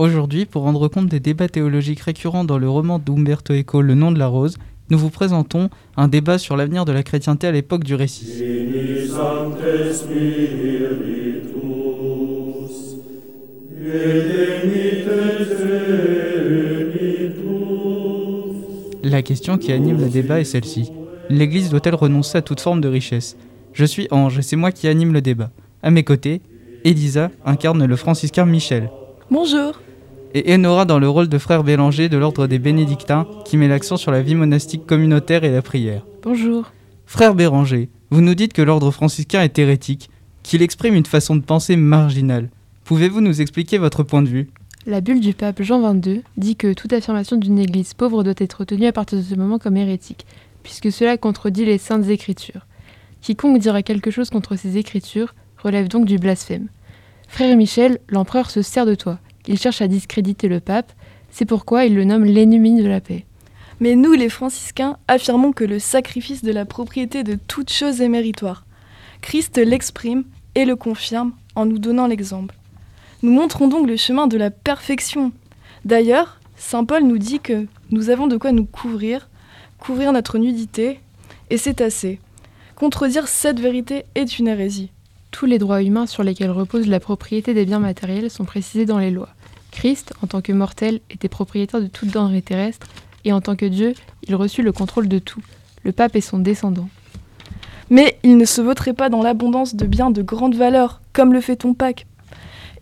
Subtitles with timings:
[0.00, 4.10] Aujourd'hui, pour rendre compte des débats théologiques récurrents dans le roman d'Umberto Eco Le nom
[4.10, 4.56] de la rose,
[4.88, 8.42] nous vous présentons un débat sur l'avenir de la chrétienté à l'époque du récit.
[19.02, 20.92] La question qui anime le débat est celle-ci.
[21.28, 23.36] L'Église doit-elle renoncer à toute forme de richesse?
[23.74, 25.50] Je suis Ange et c'est moi qui anime le débat.
[25.82, 26.40] À mes côtés,
[26.86, 28.90] Elisa incarne le franciscain Michel.
[29.30, 29.74] Bonjour.
[30.32, 33.96] Et Enora dans le rôle de frère Bélanger de l'ordre des bénédictins qui met l'accent
[33.96, 36.06] sur la vie monastique communautaire et la prière.
[36.22, 36.70] Bonjour.
[37.04, 40.08] Frère Béranger, vous nous dites que l'ordre franciscain est hérétique,
[40.44, 42.48] qu'il exprime une façon de penser marginale.
[42.84, 44.48] Pouvez-vous nous expliquer votre point de vue?
[44.86, 48.64] La bulle du pape Jean XXII dit que toute affirmation d'une Église pauvre doit être
[48.64, 50.26] tenue à partir de ce moment comme hérétique,
[50.62, 52.66] puisque cela contredit les saintes écritures.
[53.20, 56.68] Quiconque dira quelque chose contre ces écritures relève donc du blasphème.
[57.26, 59.18] Frère Michel, l'empereur se sert de toi.
[59.50, 60.92] Il cherche à discréditer le pape,
[61.32, 63.26] c'est pourquoi il le nomme l'ennemi de la paix.
[63.80, 68.08] Mais nous, les franciscains, affirmons que le sacrifice de la propriété de toute chose est
[68.08, 68.64] méritoire.
[69.22, 70.22] Christ l'exprime
[70.54, 72.54] et le confirme en nous donnant l'exemple.
[73.24, 75.32] Nous montrons donc le chemin de la perfection.
[75.84, 79.28] D'ailleurs, Saint Paul nous dit que nous avons de quoi nous couvrir,
[79.80, 81.00] couvrir notre nudité,
[81.50, 82.20] et c'est assez.
[82.76, 84.92] Contredire cette vérité est une hérésie.
[85.32, 88.98] Tous les droits humains sur lesquels repose la propriété des biens matériels sont précisés dans
[88.98, 89.30] les lois.
[89.70, 92.88] Christ, en tant que mortel, était propriétaire de toute denrée terrestre,
[93.24, 93.94] et en tant que Dieu,
[94.26, 95.42] il reçut le contrôle de tout.
[95.82, 96.88] Le pape est son descendant.
[97.90, 101.40] Mais il ne se vautrait pas dans l'abondance de biens de grande valeur, comme le
[101.40, 102.06] fait ton Pâques.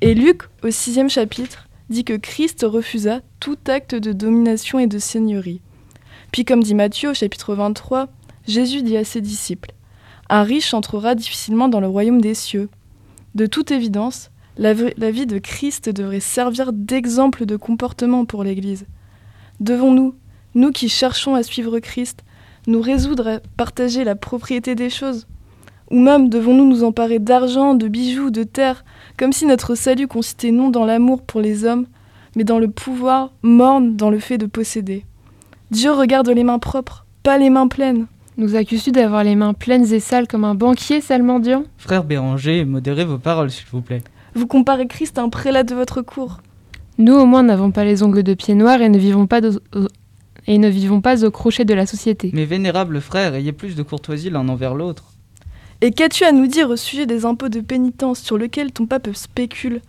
[0.00, 4.98] Et Luc, au sixième chapitre, dit que Christ refusa tout acte de domination et de
[4.98, 5.60] seigneurie.
[6.30, 8.08] Puis comme dit Matthieu au chapitre 23,
[8.46, 9.72] Jésus dit à ses disciples,
[10.28, 12.68] Un riche entrera difficilement dans le royaume des cieux.
[13.34, 18.86] De toute évidence, la, la vie de Christ devrait servir d'exemple de comportement pour l'Église.
[19.60, 20.14] Devons-nous,
[20.54, 22.24] nous qui cherchons à suivre Christ,
[22.66, 25.26] nous résoudre à partager la propriété des choses?
[25.90, 28.84] Ou même devons-nous nous emparer d'argent, de bijoux, de terres,
[29.16, 31.86] comme si notre salut consistait non dans l'amour pour les hommes,
[32.36, 35.04] mais dans le pouvoir morne dans le fait de posséder?
[35.70, 38.06] Dieu regarde les mains propres, pas les mains pleines.
[38.36, 42.64] Nous accuses-tu d'avoir les mains pleines et sales comme un banquier sale mendiant Frère Béranger,
[42.64, 44.02] modérez vos paroles s'il vous plaît.
[44.34, 46.38] Vous comparez Christ à un prélat de votre cour.
[46.98, 49.60] Nous au moins n'avons pas les ongles de pied noirs et ne vivons pas de-
[50.46, 52.30] et ne vivons pas au crochet de la société.
[52.34, 55.04] Mais vénérable frère, ayez plus de courtoisie l'un envers l'autre.
[55.80, 59.10] Et qu'as-tu à nous dire au sujet des impôts de pénitence sur lesquels ton pape
[59.14, 59.80] spécule?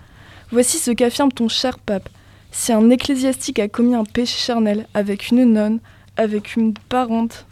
[0.52, 2.10] Voici ce qu'affirme ton cher pape.
[2.52, 5.80] Si un ecclésiastique a commis un péché charnel avec une nonne,
[6.18, 7.46] avec une parente,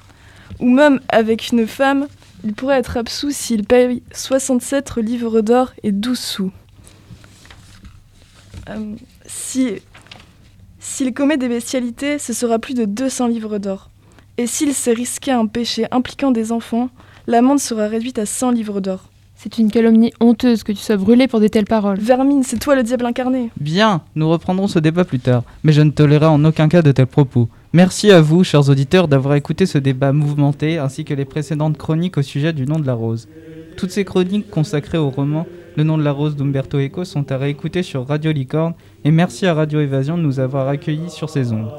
[0.60, 2.08] ou même avec une femme,
[2.44, 6.52] il pourrait être absous s'il paye 67 livres d'or et 12 sous.
[8.70, 8.96] Euh,
[9.26, 9.76] si,
[10.80, 13.90] s'il commet des bestialités, ce sera plus de 200 livres d'or.
[14.38, 16.90] Et s'il s'est risqué un péché impliquant des enfants,
[17.28, 19.10] l'amende sera réduite à 100 livres d'or.
[19.40, 22.00] C'est une calomnie honteuse que tu sois brûlé pour de telles paroles.
[22.00, 23.52] Vermine, c'est toi le diable incarné.
[23.60, 26.92] Bien, nous reprendrons ce débat plus tard, mais je ne tolérerai en aucun cas de
[26.92, 27.48] tels propos.
[27.72, 32.18] Merci à vous, chers auditeurs, d'avoir écouté ce débat mouvementé ainsi que les précédentes chroniques
[32.18, 33.28] au sujet du nom de la rose.
[33.76, 35.46] Toutes ces chroniques consacrées au roman
[35.78, 38.74] le nom de la rose d'Umberto Eco sont à réécouter sur Radio Licorne
[39.06, 41.72] et merci à Radio Évasion de nous avoir accueillis sur ces ondes.